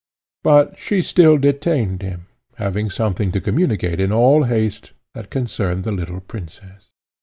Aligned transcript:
But 0.41 0.79
she 0.79 1.03
still 1.03 1.37
detained 1.37 2.01
him, 2.01 2.25
having 2.55 2.89
something 2.89 3.31
to 3.33 3.39
communicate 3.39 3.99
in 4.01 4.11
all 4.11 4.45
haste, 4.45 4.93
that 5.13 5.29
concerned 5.29 5.83
the 5.83 5.91
little 5.91 6.21
princess. 6.21 6.89